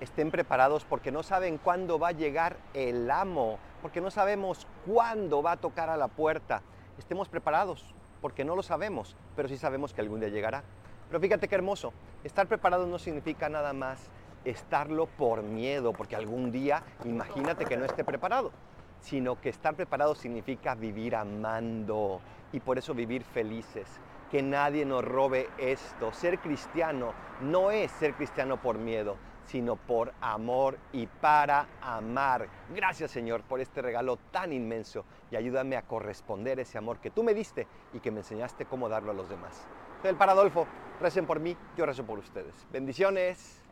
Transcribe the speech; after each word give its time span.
estén 0.00 0.30
preparados 0.30 0.84
porque 0.84 1.12
no 1.12 1.22
saben 1.22 1.58
cuándo 1.58 1.98
va 1.98 2.08
a 2.08 2.12
llegar 2.12 2.56
el 2.74 3.10
amo, 3.10 3.58
porque 3.82 4.00
no 4.00 4.10
sabemos 4.10 4.66
cuándo 4.86 5.42
va 5.42 5.52
a 5.52 5.56
tocar 5.56 5.90
a 5.90 5.96
la 5.96 6.08
puerta. 6.08 6.62
Estemos 6.98 7.28
preparados 7.28 7.94
porque 8.20 8.44
no 8.44 8.56
lo 8.56 8.62
sabemos, 8.62 9.16
pero 9.36 9.48
sí 9.48 9.56
sabemos 9.56 9.92
que 9.92 10.00
algún 10.00 10.20
día 10.20 10.28
llegará. 10.28 10.62
Pero 11.08 11.20
fíjate 11.20 11.48
qué 11.48 11.54
hermoso, 11.54 11.92
estar 12.24 12.46
preparado 12.46 12.86
no 12.86 12.98
significa 12.98 13.48
nada 13.48 13.72
más 13.72 14.10
estarlo 14.44 15.06
por 15.06 15.42
miedo, 15.42 15.92
porque 15.92 16.16
algún 16.16 16.50
día 16.50 16.82
imagínate 17.04 17.64
que 17.66 17.76
no 17.76 17.84
esté 17.84 18.04
preparado, 18.04 18.52
sino 19.00 19.40
que 19.40 19.48
estar 19.48 19.74
preparado 19.74 20.14
significa 20.14 20.74
vivir 20.74 21.16
amando 21.16 22.20
y 22.52 22.60
por 22.60 22.78
eso 22.78 22.94
vivir 22.94 23.24
felices. 23.24 23.88
Que 24.30 24.42
nadie 24.42 24.84
nos 24.84 25.04
robe 25.04 25.48
esto. 25.58 26.12
Ser 26.12 26.38
cristiano 26.38 27.12
no 27.40 27.72
es 27.72 27.90
ser 27.90 28.14
cristiano 28.14 28.62
por 28.62 28.78
miedo, 28.78 29.16
sino 29.46 29.76
por 29.76 30.12
amor 30.20 30.78
y 30.92 31.06
para 31.06 31.66
amar. 31.80 32.48
Gracias 32.74 33.10
Señor 33.10 33.42
por 33.42 33.60
este 33.60 33.82
regalo 33.82 34.18
tan 34.30 34.52
inmenso 34.52 35.04
y 35.30 35.36
ayúdame 35.36 35.76
a 35.76 35.82
corresponder 35.82 36.60
ese 36.60 36.78
amor 36.78 36.98
que 36.98 37.10
tú 37.10 37.22
me 37.22 37.34
diste 37.34 37.66
y 37.92 38.00
que 38.00 38.10
me 38.10 38.20
enseñaste 38.20 38.66
cómo 38.66 38.88
darlo 38.88 39.10
a 39.10 39.14
los 39.14 39.28
demás. 39.28 39.66
Soy 40.02 40.10
el 40.10 40.16
Paradolfo, 40.16 40.66
recen 41.00 41.26
por 41.26 41.40
mí, 41.40 41.56
yo 41.76 41.86
rezo 41.86 42.04
por 42.04 42.18
ustedes. 42.18 42.66
Bendiciones. 42.72 43.69